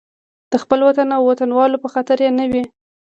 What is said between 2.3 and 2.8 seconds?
نه وي.